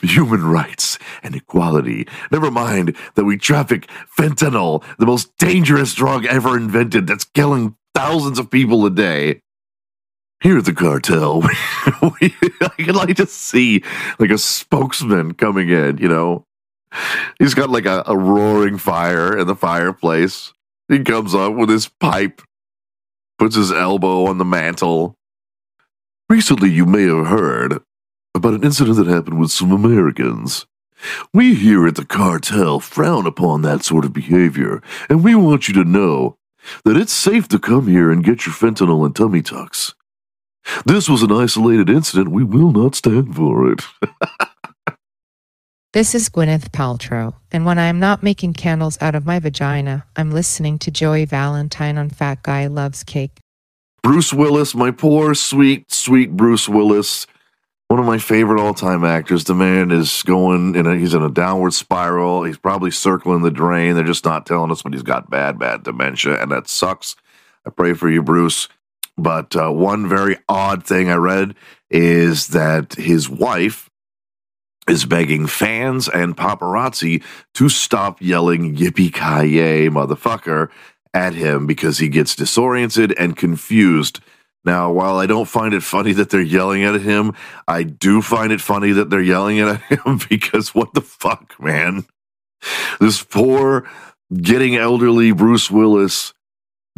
human 0.02 0.44
rights 0.44 1.00
and 1.24 1.36
equality. 1.36 2.08
Never 2.32 2.52
mind 2.52 2.96
that 3.16 3.26
we 3.26 3.38
traffic 3.38 3.90
fentanyl, 4.18 4.84
the 4.98 5.06
most 5.06 5.36
dangerous 5.38 5.94
drug 5.94 6.26
ever 6.26 6.56
invented 6.56 7.08
that's 7.08 7.26
killing 7.26 7.76
thousands 7.96 8.38
of 8.38 8.52
people 8.52 8.86
a 8.86 8.92
day. 8.92 9.42
Here 10.42 10.60
at 10.60 10.66
the 10.66 10.74
cartel, 10.74 11.42
we, 12.22 12.36
I 12.62 12.70
can 12.78 12.94
like 12.94 13.16
to 13.16 13.26
see 13.26 13.84
like 14.20 14.30
a 14.30 14.38
spokesman 14.38 15.34
coming 15.34 15.70
in, 15.70 15.98
you 15.98 16.08
know. 16.08 16.46
He's 17.40 17.56
got 17.56 17.72
like 17.72 17.88
a, 17.88 18.04
a 18.06 18.16
roaring 18.16 18.78
fire 18.78 19.36
in 19.36 19.48
the 19.48 19.56
fireplace. 19.56 20.54
He 20.90 21.00
comes 21.00 21.36
up 21.36 21.54
with 21.54 21.70
his 21.70 21.90
pipe, 22.00 22.42
puts 23.38 23.56
his 23.56 23.72
elbow 23.72 24.26
on 24.26 24.38
the 24.38 24.46
mantle. 24.46 25.16
Recently, 26.30 26.70
you 26.70 26.86
may 26.86 27.04
have 27.04 27.28
heard 27.28 27.82
about 28.34 28.54
an 28.54 28.64
incident 28.64 28.98
that 28.98 29.08
happened 29.08 29.40
with 29.40 29.52
some 29.52 29.72
Americans. 29.72 30.66
We 31.34 31.56
here 31.56 31.88
at 31.88 31.96
the 31.96 32.06
cartel 32.06 32.80
frown 32.80 33.26
upon 33.26 33.62
that 33.62 33.84
sort 33.84 34.06
of 34.06 34.14
behavior, 34.14 34.82
and 35.10 35.24
we 35.24 35.36
want 35.36 35.68
you 35.68 35.74
to 35.76 35.84
know 35.84 36.38
that 36.86 36.98
it's 36.98 37.14
safe 37.14 37.48
to 37.50 37.60
come 37.60 37.88
here 37.88 38.12
and 38.12 38.24
get 38.24 38.46
your 38.46 38.56
fentanyl 38.56 39.06
and 39.06 39.16
tummy 39.16 39.42
tucks. 39.42 39.94
This 40.86 41.08
was 41.08 41.22
an 41.22 41.32
isolated 41.32 41.90
incident. 41.90 42.30
We 42.30 42.44
will 42.44 42.72
not 42.72 42.96
stand 42.96 43.36
for 43.36 43.72
it. 43.72 43.84
This 45.98 46.14
is 46.14 46.30
Gwyneth 46.30 46.70
Paltrow, 46.70 47.34
and 47.52 47.66
when 47.66 47.80
I 47.80 47.86
am 47.86 48.00
not 48.00 48.22
making 48.22 48.54
candles 48.54 49.00
out 49.02 49.16
of 49.16 49.26
my 49.26 49.40
vagina, 49.40 50.06
I'm 50.16 50.30
listening 50.30 50.78
to 50.78 50.92
Joey 50.92 51.26
Valentine 51.26 51.98
on 51.98 52.12
Fat 52.12 52.44
Guy 52.44 52.68
Loves 52.68 53.04
Cake. 53.04 53.40
Bruce 54.04 54.32
Willis, 54.32 54.76
my 54.76 54.92
poor, 54.92 55.34
sweet, 55.34 55.92
sweet 55.92 56.38
Bruce 56.38 56.70
Willis, 56.70 57.26
one 57.88 58.00
of 58.00 58.06
my 58.06 58.20
favorite 58.20 58.62
all 58.62 58.76
time 58.76 59.04
actors. 59.04 59.46
The 59.46 59.56
man 59.56 59.90
is 59.90 60.22
going 60.22 60.76
in 60.76 60.86
a, 60.86 60.96
he's 60.96 61.16
in 61.16 61.24
a 61.24 61.32
downward 61.32 61.74
spiral. 61.74 62.44
He's 62.44 62.60
probably 62.60 62.92
circling 62.92 63.42
the 63.42 63.50
drain. 63.50 63.96
They're 63.96 64.04
just 64.04 64.24
not 64.24 64.46
telling 64.46 64.70
us, 64.70 64.84
but 64.84 64.94
he's 64.94 65.02
got 65.02 65.32
bad, 65.32 65.58
bad 65.58 65.82
dementia, 65.82 66.40
and 66.40 66.52
that 66.52 66.68
sucks. 66.68 67.16
I 67.66 67.72
pray 67.72 67.94
for 67.94 68.08
you, 68.08 68.22
Bruce. 68.22 68.68
But 69.18 69.56
uh, 69.56 69.72
one 69.72 70.08
very 70.08 70.38
odd 70.48 70.86
thing 70.86 71.10
I 71.10 71.16
read 71.16 71.56
is 71.90 72.50
that 72.50 72.94
his 72.94 73.28
wife 73.28 73.90
is 74.88 75.06
begging 75.06 75.48
fans 75.48 76.08
and 76.08 76.38
paparazzi 76.38 77.24
to 77.54 77.70
stop 77.70 78.22
yelling 78.22 78.76
yippee 78.76 79.14
ki 79.14 79.48
yay, 79.48 79.90
motherfucker, 79.90 80.70
at 81.14 81.34
him 81.34 81.66
because 81.68 81.98
he 81.98 82.10
gets 82.10 82.36
disoriented 82.36 83.14
and 83.18 83.36
confused. 83.36 84.20
Now, 84.64 84.92
while 84.92 85.18
I 85.18 85.26
don't 85.26 85.48
find 85.48 85.74
it 85.74 85.84
funny 85.84 86.12
that 86.14 86.30
they're 86.30 86.42
yelling 86.42 86.84
at 86.84 87.02
him, 87.02 87.34
I 87.68 87.84
do 87.84 88.22
find 88.22 88.52
it 88.52 88.62
funny 88.62 88.92
that 88.92 89.10
they're 89.10 89.22
yelling 89.22 89.60
at 89.60 89.82
him 89.90 90.20
because 90.30 90.76
what 90.76 90.94
the 90.94 91.02
fuck, 91.02 91.56
man? 91.60 92.06
This 93.00 93.24
poor, 93.24 93.88
getting 94.36 94.76
elderly 94.76 95.32
Bruce 95.32 95.72
Willis 95.72 96.34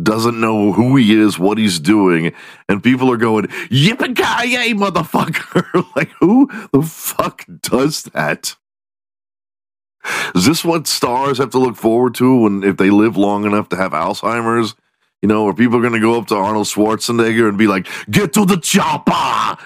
doesn't 0.01 0.39
know 0.39 0.72
who 0.72 0.96
he 0.96 1.20
is, 1.20 1.39
what 1.39 1.58
he's 1.58 1.79
doing, 1.79 2.34
and 2.68 2.84
people 2.84 3.12
are 3.12 3.18
going, 3.18 3.48
yippee 3.48 4.74
motherfucker. 4.74 5.86
like, 5.96 6.10
who 6.20 6.50
the 6.72 6.82
fuck 6.82 7.46
does 7.62 8.03
that? 8.03 8.56
Is 10.34 10.46
this 10.46 10.63
what 10.63 10.88
stars 10.88 11.38
have 11.38 11.51
to 11.51 11.60
look 11.60 11.75
forward 11.75 12.15
to 12.15 12.41
when 12.41 12.63
if 12.63 12.77
they 12.77 12.89
live 12.89 13.18
long 13.18 13.46
enough 13.46 13.70
to 13.70 13.75
have 13.75 13.91
Alzheimer's? 13.91 14.75
You 15.22 15.27
know, 15.27 15.48
are 15.48 15.53
people 15.53 15.82
going 15.82 15.94
to 15.94 16.00
go 16.00 16.18
up 16.18 16.27
to 16.27 16.36
Arnold 16.36 16.68
Schwarzenegger 16.68 17.50
and 17.50 17.58
be 17.58 17.68
like, 17.68 17.88
"Get 18.10 18.32
to 18.34 18.46
the 18.46 18.58
chopper," 18.58 19.62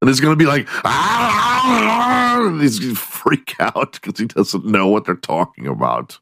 and 0.00 0.10
it's 0.10 0.18
going 0.18 0.36
to 0.36 0.38
be 0.38 0.48
like, 0.48 0.66
"Ah!" 0.84 2.56
he's 2.60 2.80
going 2.80 2.94
to 2.94 3.00
freak 3.00 3.54
out 3.60 4.00
because 4.00 4.18
he 4.18 4.26
doesn't 4.26 4.64
know 4.66 4.88
what 4.88 5.04
they're 5.04 5.14
talking 5.14 5.68
about. 5.68 6.18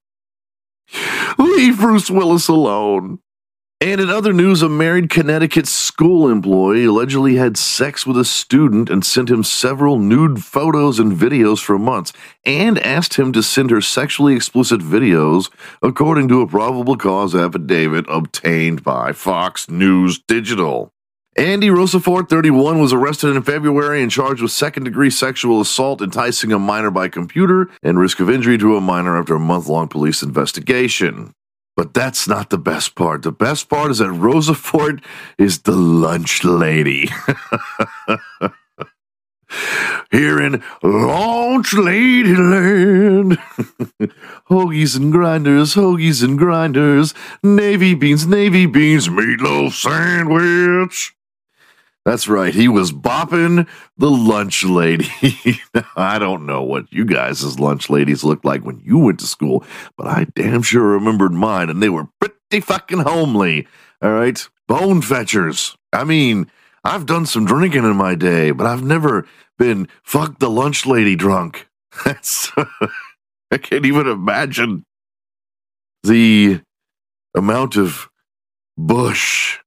Leave 1.39 1.79
Bruce 1.79 2.11
Willis 2.11 2.49
alone. 2.49 3.21
And 3.81 4.01
in 4.01 4.09
other 4.09 4.33
news, 4.33 4.63
a 4.63 4.69
married 4.69 5.11
Connecticut 5.11 5.67
school 5.67 6.29
employee 6.29 6.87
allegedly 6.87 7.37
had 7.37 7.59
sex 7.59 8.07
with 8.07 8.17
a 8.17 8.25
student 8.25 8.89
and 8.89 9.05
sent 9.05 9.31
him 9.31 9.45
several 9.45 9.99
nude 9.99 10.43
photos 10.43 10.99
and 10.99 11.13
videos 11.13 11.63
for 11.63 11.79
months, 11.79 12.13
and 12.47 12.79
asked 12.79 13.15
him 13.15 13.33
to 13.33 13.43
send 13.43 13.71
her 13.71 13.83
sexually 13.83 14.35
explicit 14.35 14.81
videos, 14.81 15.51
according 15.83 16.29
to 16.29 16.41
a 16.41 16.47
probable 16.47 16.97
cause 16.97 17.35
affidavit 17.35 18.07
obtained 18.09 18.83
by 18.83 19.13
Fox 19.13 19.69
News 19.69 20.19
Digital. 20.19 20.91
Andy 21.37 21.67
Rosafort, 21.67 22.29
31, 22.29 22.81
was 22.81 22.93
arrested 22.93 23.35
in 23.35 23.43
February 23.43 24.01
and 24.01 24.11
charged 24.11 24.41
with 24.41 24.53
second 24.53 24.85
degree 24.85 25.11
sexual 25.11 25.61
assault, 25.61 26.01
enticing 26.01 26.53
a 26.53 26.61
minor 26.61 26.93
by 26.93 27.09
computer, 27.09 27.69
and 27.83 27.99
risk 27.99 28.21
of 28.21 28.31
injury 28.31 28.57
to 28.57 28.77
a 28.77 28.81
minor 28.81 29.19
after 29.19 29.35
a 29.35 29.41
month 29.41 29.67
long 29.67 29.89
police 29.89 30.23
investigation. 30.23 31.35
But 31.77 31.93
that's 31.93 32.29
not 32.29 32.51
the 32.51 32.59
best 32.59 32.95
part. 32.95 33.23
The 33.23 33.33
best 33.33 33.69
part 33.69 33.91
is 33.91 33.99
that 33.99 34.11
Rosafort 34.11 35.03
is 35.39 35.63
the 35.63 35.73
lunch 35.73 36.45
lady. 36.45 37.11
Here 40.11 40.41
in 40.41 40.63
Lunch 40.83 41.75
Lady 41.75 42.35
Land. 42.35 43.33
hoagies 44.49 44.97
and 44.97 45.13
grinders, 45.13 45.75
hoagies 45.75 46.23
and 46.23 46.39
grinders, 46.39 47.15
navy 47.43 47.95
beans, 47.95 48.27
navy 48.27 48.67
beans, 48.67 49.09
meatloaf 49.09 49.73
sandwich. 49.73 51.15
That's 52.05 52.29
right. 52.29 52.55
He 52.55 52.69
was 52.69 52.93
bopping 52.93 53.67
the 53.97 54.11
lunch 54.11 54.63
lady. 54.63 55.09
I 55.97 56.19
don't 56.19 56.45
know 56.45 56.63
what 56.63 56.93
you 56.93 57.07
guys' 57.07 57.59
lunch 57.59 57.89
ladies 57.89 58.23
looked 58.23 58.45
like 58.45 58.63
when 58.63 58.83
you 58.85 58.99
went 58.99 59.21
to 59.21 59.27
school, 59.27 59.65
but 59.97 60.07
I 60.07 60.27
damn 60.35 60.63
sure 60.63 60.83
remembered 60.83 61.33
mine, 61.33 61.71
and 61.71 61.83
they 61.83 61.89
were 61.89 62.09
pretty 62.21 62.61
fucking 62.61 63.01
homely. 63.01 63.67
All 64.03 64.13
right. 64.13 64.47
Bone 64.69 65.01
fetchers. 65.01 65.77
I 65.93 66.05
mean, 66.05 66.51
I've 66.85 67.07
done 67.07 67.25
some 67.25 67.47
drinking 67.47 67.85
in 67.85 67.97
my 67.97 68.15
day, 68.15 68.51
but 68.51 68.67
I've 68.67 68.85
never 68.85 69.27
been 69.59 69.89
fuck 70.03 70.39
the 70.39 70.51
lunch 70.51 70.85
lady 70.85 71.17
drunk. 71.17 71.69
That's, 72.05 72.53
I 73.51 73.57
can't 73.57 73.87
even 73.87 74.07
imagine 74.07 74.85
the 76.03 76.61
amount 77.35 77.77
of 77.77 78.11
bush 78.77 79.59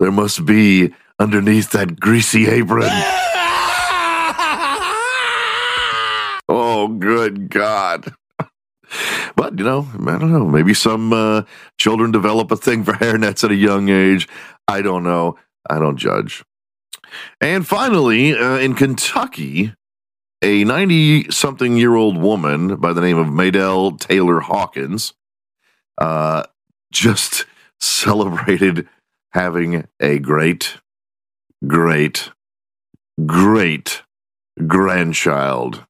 there 0.00 0.10
must 0.10 0.44
be 0.46 0.94
underneath 1.20 1.70
that 1.72 2.00
greasy 2.00 2.48
apron. 2.48 2.88
oh, 6.48 6.88
good 6.98 7.50
God. 7.50 8.14
But, 9.36 9.58
you 9.58 9.64
know, 9.64 9.86
I 10.06 10.18
don't 10.18 10.32
know. 10.32 10.46
Maybe 10.46 10.74
some 10.74 11.12
uh, 11.12 11.42
children 11.78 12.10
develop 12.10 12.50
a 12.50 12.56
thing 12.56 12.82
for 12.82 12.94
hairnets 12.94 13.44
at 13.44 13.52
a 13.52 13.54
young 13.54 13.88
age. 13.88 14.26
I 14.66 14.82
don't 14.82 15.04
know. 15.04 15.38
I 15.68 15.78
don't 15.78 15.96
judge. 15.96 16.42
And 17.40 17.66
finally, 17.66 18.34
uh, 18.34 18.56
in 18.56 18.74
Kentucky, 18.74 19.74
a 20.42 20.64
90 20.64 21.30
something 21.30 21.76
year 21.76 21.94
old 21.94 22.16
woman 22.16 22.76
by 22.76 22.92
the 22.92 23.00
name 23.00 23.18
of 23.18 23.26
Maydell 23.26 23.98
Taylor 24.00 24.40
Hawkins 24.40 25.12
uh, 25.98 26.44
just 26.92 27.44
celebrated 27.80 28.88
having 29.32 29.86
a 30.00 30.18
great 30.18 30.78
great, 31.66 32.30
great 33.26 34.02
grandchild. 34.66 35.84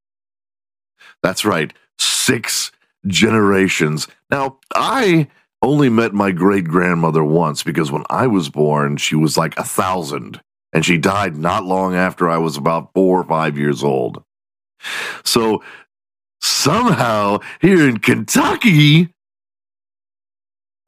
That's 1.22 1.44
right, 1.44 1.72
six 1.98 2.72
generations. 3.06 4.08
Now, 4.30 4.58
I 4.74 5.28
only 5.62 5.88
met 5.88 6.14
my 6.14 6.30
great 6.30 6.64
grandmother 6.64 7.22
once 7.22 7.62
because 7.62 7.92
when 7.92 8.04
I 8.08 8.26
was 8.26 8.48
born, 8.48 8.96
she 8.96 9.14
was 9.14 9.36
like 9.36 9.56
a 9.58 9.64
thousand. 9.64 10.40
And 10.72 10.84
she 10.84 10.98
died 10.98 11.36
not 11.36 11.64
long 11.64 11.96
after 11.96 12.30
I 12.30 12.38
was 12.38 12.56
about 12.56 12.90
four 12.94 13.20
or 13.20 13.24
five 13.24 13.58
years 13.58 13.82
old. 13.82 14.22
So 15.24 15.62
somehow 16.40 17.40
here 17.60 17.88
in 17.88 17.98
Kentucky, 17.98 19.12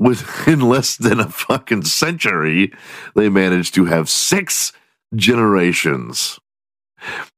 within 0.02 0.61
less 0.68 0.97
than 0.97 1.21
a 1.21 1.28
fucking 1.28 1.85
century, 1.85 2.73
they 3.14 3.28
managed 3.28 3.75
to 3.75 3.85
have 3.87 4.09
six 4.09 4.73
generations. 5.14 6.38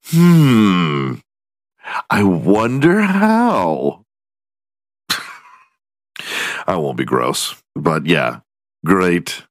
Hmm. 0.07 1.15
I 2.11 2.23
wonder 2.23 3.03
how. 3.03 4.05
I 6.67 6.77
won't 6.77 6.97
be 6.97 7.05
gross, 7.05 7.55
but 7.75 8.07
yeah, 8.07 8.41
great, 8.85 9.43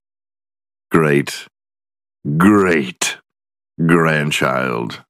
great, 0.91 1.47
great 2.37 3.17
grandchild. 3.85 5.03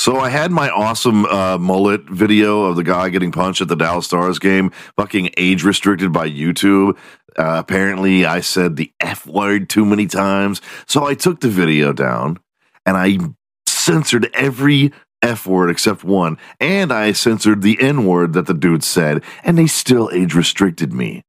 So 0.00 0.16
I 0.16 0.30
had 0.30 0.50
my 0.50 0.70
awesome 0.70 1.26
uh, 1.26 1.58
mullet 1.58 2.08
video 2.08 2.62
of 2.62 2.76
the 2.76 2.82
guy 2.82 3.10
getting 3.10 3.32
punched 3.32 3.60
at 3.60 3.68
the 3.68 3.76
Dallas 3.76 4.06
Stars 4.06 4.38
game, 4.38 4.70
fucking 4.96 5.28
age 5.36 5.62
restricted 5.62 6.10
by 6.10 6.26
YouTube. 6.26 6.96
Uh, 7.38 7.58
apparently, 7.58 8.24
I 8.24 8.40
said 8.40 8.76
the 8.76 8.94
F 8.98 9.26
word 9.26 9.68
too 9.68 9.84
many 9.84 10.06
times. 10.06 10.62
So 10.86 11.04
I 11.04 11.12
took 11.12 11.40
the 11.40 11.50
video 11.50 11.92
down 11.92 12.38
and 12.86 12.96
I 12.96 13.18
censored 13.66 14.30
every 14.32 14.90
F 15.20 15.46
word 15.46 15.68
except 15.68 16.02
one. 16.02 16.38
And 16.60 16.94
I 16.94 17.12
censored 17.12 17.60
the 17.60 17.76
N 17.78 18.06
word 18.06 18.32
that 18.32 18.46
the 18.46 18.54
dude 18.54 18.82
said. 18.82 19.22
And 19.44 19.58
they 19.58 19.66
still 19.66 20.08
age 20.14 20.34
restricted 20.34 20.94
me. 20.94 21.20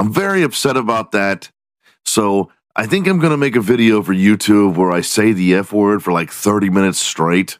I'm 0.00 0.12
very 0.12 0.42
upset 0.42 0.76
about 0.76 1.12
that. 1.12 1.52
So 2.04 2.50
I 2.78 2.86
think 2.86 3.06
I'm 3.06 3.18
going 3.18 3.30
to 3.30 3.38
make 3.38 3.56
a 3.56 3.62
video 3.62 4.02
for 4.02 4.12
YouTube 4.12 4.76
where 4.76 4.92
I 4.92 5.00
say 5.00 5.32
the 5.32 5.54
F 5.54 5.72
word 5.72 6.02
for 6.02 6.12
like 6.12 6.30
30 6.30 6.68
minutes 6.68 6.98
straight, 6.98 7.58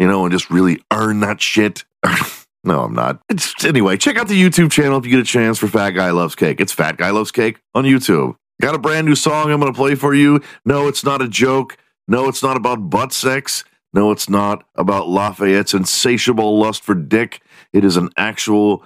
you 0.00 0.08
know, 0.08 0.24
and 0.24 0.32
just 0.32 0.50
really 0.50 0.82
earn 0.92 1.20
that 1.20 1.40
shit. 1.40 1.84
no, 2.64 2.82
I'm 2.82 2.92
not. 2.92 3.22
It's, 3.28 3.64
anyway, 3.64 3.96
check 3.96 4.16
out 4.16 4.26
the 4.26 4.40
YouTube 4.40 4.72
channel 4.72 4.98
if 4.98 5.04
you 5.04 5.12
get 5.12 5.20
a 5.20 5.24
chance 5.24 5.58
for 5.58 5.68
Fat 5.68 5.90
Guy 5.90 6.10
Loves 6.10 6.34
Cake. 6.34 6.60
It's 6.60 6.72
Fat 6.72 6.96
Guy 6.96 7.10
Loves 7.10 7.30
Cake 7.30 7.60
on 7.72 7.84
YouTube. 7.84 8.34
Got 8.60 8.74
a 8.74 8.78
brand 8.78 9.06
new 9.06 9.14
song 9.14 9.52
I'm 9.52 9.60
going 9.60 9.72
to 9.72 9.76
play 9.76 9.94
for 9.94 10.12
you. 10.12 10.40
No, 10.64 10.88
it's 10.88 11.04
not 11.04 11.22
a 11.22 11.28
joke. 11.28 11.76
No, 12.08 12.28
it's 12.28 12.42
not 12.42 12.56
about 12.56 12.90
butt 12.90 13.12
sex. 13.12 13.62
No, 13.92 14.10
it's 14.10 14.28
not 14.28 14.66
about 14.74 15.06
Lafayette's 15.06 15.72
insatiable 15.72 16.58
lust 16.58 16.82
for 16.82 16.96
dick. 16.96 17.42
It 17.72 17.84
is 17.84 17.96
an 17.96 18.10
actual, 18.16 18.82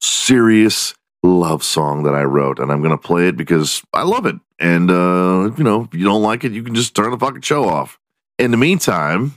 serious 0.00 0.94
love 1.22 1.62
song 1.62 2.04
that 2.04 2.14
I 2.14 2.24
wrote, 2.24 2.58
and 2.58 2.72
I'm 2.72 2.80
going 2.80 2.90
to 2.90 2.98
play 2.98 3.28
it 3.28 3.36
because 3.36 3.82
I 3.92 4.02
love 4.02 4.26
it. 4.26 4.36
And, 4.58 4.90
uh, 4.90 5.50
you 5.56 5.64
know, 5.64 5.84
if 5.84 5.94
you 5.94 6.04
don't 6.04 6.22
like 6.22 6.44
it, 6.44 6.52
you 6.52 6.62
can 6.62 6.74
just 6.74 6.94
turn 6.94 7.10
the 7.10 7.18
fucking 7.18 7.42
show 7.42 7.68
off. 7.68 7.98
In 8.38 8.50
the 8.50 8.56
meantime, 8.56 9.34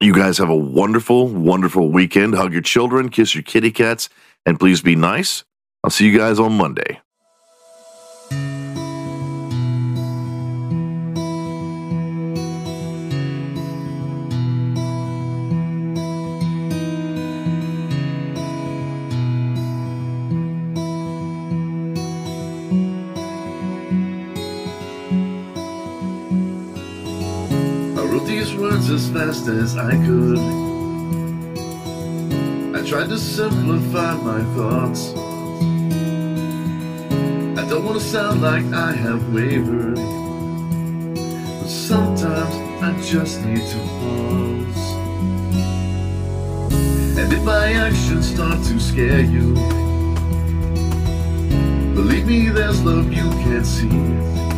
you 0.00 0.12
guys 0.12 0.38
have 0.38 0.48
a 0.48 0.56
wonderful, 0.56 1.28
wonderful 1.28 1.90
weekend. 1.90 2.34
Hug 2.34 2.52
your 2.52 2.62
children, 2.62 3.08
kiss 3.08 3.34
your 3.34 3.42
kitty 3.42 3.70
cats, 3.70 4.08
and 4.46 4.58
please 4.58 4.80
be 4.82 4.96
nice. 4.96 5.44
I'll 5.82 5.90
see 5.90 6.08
you 6.08 6.16
guys 6.16 6.38
on 6.38 6.56
Monday. 6.56 7.00
Words 28.64 28.88
as 28.88 29.10
fast 29.10 29.46
as 29.46 29.76
I 29.76 29.90
could. 30.06 30.38
I 32.74 32.80
tried 32.88 33.10
to 33.10 33.18
simplify 33.18 34.14
my 34.30 34.42
thoughts. 34.56 35.10
I 37.60 37.62
don't 37.68 37.84
want 37.84 37.98
to 38.00 38.04
sound 38.04 38.40
like 38.40 38.64
I 38.72 38.92
have 38.92 39.22
wavered. 39.34 39.96
But 41.60 41.68
sometimes 41.68 42.54
I 42.82 42.90
just 43.12 43.44
need 43.44 43.64
to 43.74 43.80
pause. 43.98 44.84
And 47.18 47.30
if 47.36 47.42
my 47.44 47.66
actions 47.86 48.32
start 48.34 48.58
to 48.68 48.80
scare 48.80 49.24
you, 49.36 49.54
believe 51.94 52.26
me, 52.26 52.48
there's 52.48 52.82
love 52.82 53.12
you 53.12 53.28
can't 53.44 53.66
see. 53.66 54.53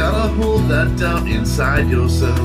Gotta 0.00 0.28
hold 0.32 0.62
that 0.68 0.96
down 0.96 1.28
inside 1.28 1.90
yourself 1.90 2.40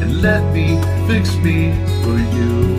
and 0.00 0.22
let 0.22 0.54
me 0.54 0.78
fix 1.08 1.34
me 1.38 1.72
for 2.04 2.16
you. 2.36 2.76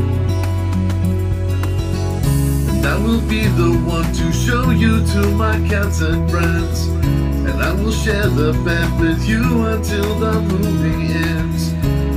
And 2.70 2.86
I 2.88 2.98
will 3.04 3.20
be 3.28 3.48
the 3.48 3.84
one 3.86 4.10
to 4.14 4.32
show 4.32 4.70
you 4.70 5.06
to 5.08 5.28
my 5.36 5.60
cats 5.68 6.00
and 6.00 6.32
friends. 6.32 6.88
And 6.88 7.62
I 7.62 7.74
will 7.74 7.92
share 7.92 8.28
the 8.28 8.54
bed 8.64 8.98
with 9.02 9.28
you 9.28 9.44
until 9.66 10.08
the 10.20 10.40
movie 10.40 11.12
ends. 11.12 11.74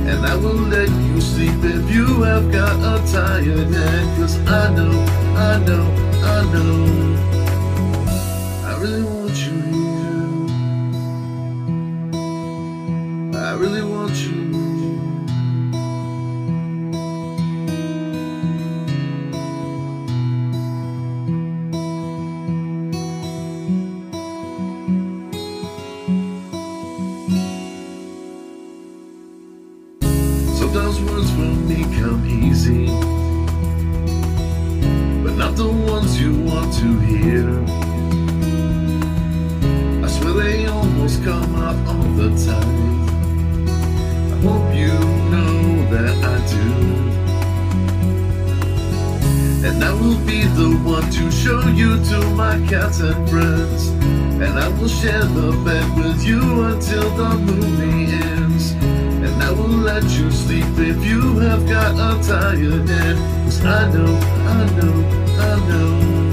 And 0.07 0.25
I 0.25 0.37
will 0.37 0.63
let 0.75 0.87
you 0.87 1.19
sleep 1.19 1.61
if 1.61 1.93
you 1.93 2.23
have 2.23 2.49
got 2.53 2.77
a 2.79 3.11
tired 3.11 3.67
head. 3.67 4.17
Cause 4.17 4.37
I 4.47 4.73
know, 4.73 4.97
I 5.35 5.59
know, 5.65 5.87
I 6.23 6.53
know. 6.53 7.30
The 57.17 57.29
movie 57.37 58.11
ends. 58.13 58.71
And 59.25 59.43
I 59.43 59.51
will 59.51 59.67
let 59.67 60.03
you 60.03 60.31
sleep 60.31 60.65
if 60.77 61.03
you 61.05 61.39
have 61.39 61.67
got 61.67 61.95
a 61.95 62.27
tired 62.27 62.87
head. 62.89 63.17
Cause 63.45 63.65
I 63.65 63.91
know, 63.93 64.15
I 64.55 64.65
know, 64.77 64.95
I 65.39 65.69
know. 65.69 66.30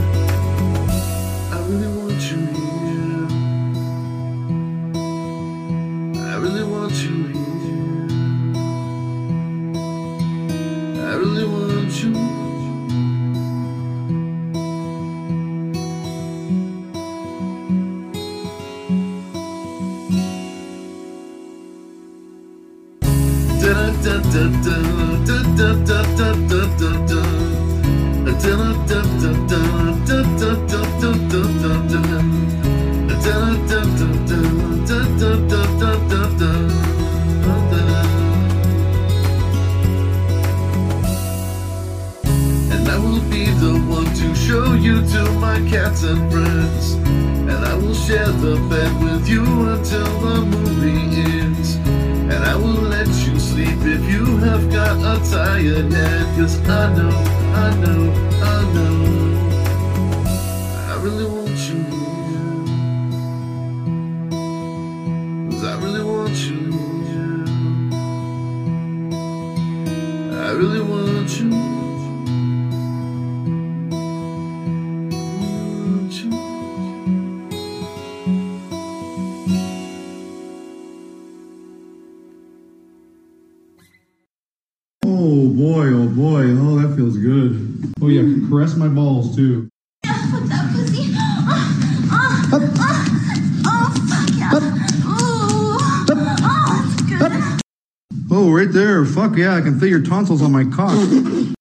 Oh 71.29 71.35
boy, 85.51 85.89
oh 85.93 86.09
boy, 86.09 86.45
oh 86.57 86.81
that 86.81 86.97
feels 86.97 87.19
good. 87.19 87.93
Oh 88.01 88.09
yeah, 88.09 88.23
caress 88.49 88.75
my 88.77 88.89
balls 88.89 89.37
too. 89.37 89.69
Oh, 98.49 98.53
right 98.53 98.73
there. 98.73 99.05
Fuck 99.05 99.37
yeah, 99.37 99.57
I 99.57 99.61
can 99.61 99.79
feel 99.79 99.91
your 99.91 100.01
tonsils 100.01 100.41
on 100.41 100.53
my 100.53 100.65
cock. 100.65 100.97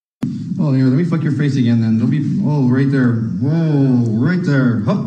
Oh, 0.60 0.74
here, 0.74 0.86
let 0.86 0.98
me 0.98 1.06
fuck 1.06 1.22
your 1.22 1.34
face 1.34 1.56
again 1.56 1.82
then. 1.82 2.00
Don't 2.00 2.10
be. 2.10 2.42
Oh, 2.44 2.68
right 2.68 2.90
there. 2.90 3.14
Whoa, 3.14 4.10
right 4.10 4.40
there. 4.42 4.80
Hup. 4.82 5.06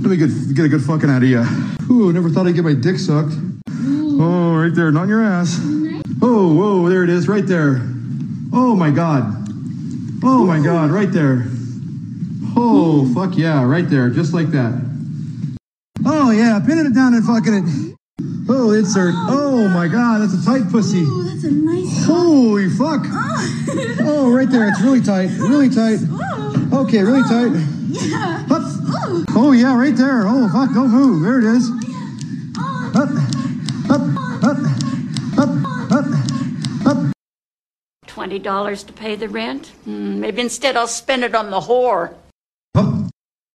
Let 0.00 0.10
me 0.10 0.16
get 0.16 0.30
get 0.54 0.64
a 0.66 0.68
good 0.68 0.82
fucking 0.82 1.10
out 1.10 1.24
of 1.24 1.28
you. 1.28 1.44
Ooh, 1.90 2.12
never 2.12 2.30
thought 2.30 2.46
I'd 2.46 2.54
get 2.54 2.62
my 2.62 2.74
dick 2.74 2.96
sucked. 2.96 3.32
Oh, 3.68 4.54
right 4.56 4.72
there, 4.72 4.92
not 4.92 5.02
in 5.02 5.08
your 5.08 5.22
ass. 5.22 5.58
Oh, 6.22 6.54
whoa, 6.54 6.88
there 6.88 7.02
it 7.02 7.10
is, 7.10 7.26
right 7.26 7.44
there. 7.44 7.80
Oh 8.52 8.76
my 8.76 8.90
god. 8.92 9.48
Oh 10.22 10.46
my 10.46 10.62
god, 10.62 10.92
right 10.92 11.10
there. 11.10 11.44
Oh, 12.56 13.12
fuck 13.14 13.36
yeah, 13.36 13.64
right 13.64 13.90
there, 13.90 14.10
just 14.10 14.32
like 14.32 14.52
that. 14.52 14.80
Oh 16.06 16.30
yeah, 16.30 16.60
pinning 16.64 16.86
it 16.86 16.94
down 16.94 17.14
and 17.14 17.26
fucking 17.26 17.54
it. 17.54 17.97
Oh, 18.50 18.72
insert. 18.72 19.14
Oh 19.16 19.68
my 19.68 19.88
god, 19.88 20.22
that's 20.22 20.32
a 20.32 20.44
tight 20.44 20.70
pussy. 20.70 21.00
Ooh, 21.02 21.24
that's 21.24 21.44
a 21.44 21.50
nice 21.50 22.04
Holy 22.06 22.68
fuck. 22.70 23.04
Oh, 24.00 24.32
right 24.32 24.48
there, 24.48 24.66
it's 24.68 24.80
really 24.80 25.02
tight, 25.02 25.28
really 25.38 25.68
tight. 25.68 25.98
Okay, 26.72 27.02
really 27.02 27.22
tight. 27.22 27.52
Yeah. 27.88 28.44
Hup. 28.48 28.62
Oh 29.36 29.52
yeah, 29.52 29.76
right 29.76 29.94
there. 29.94 30.26
Oh 30.26 30.48
fuck, 30.48 30.72
don't 30.72 30.90
move. 30.90 31.22
There 31.22 31.38
it 31.38 31.44
is. 31.44 31.70
Up, 32.96 33.10
up, 33.90 34.00
up, 34.42 34.58
up, 35.38 35.50
up, 35.92 36.06
up. 36.86 37.12
$20 38.06 38.86
to 38.86 38.92
pay 38.94 39.14
the 39.14 39.28
rent? 39.28 39.68
Hmm, 39.84 40.20
maybe 40.20 40.40
instead 40.40 40.76
I'll 40.76 40.88
spend 40.88 41.22
it 41.22 41.34
on 41.34 41.50
the 41.50 41.60
whore. 41.60 42.14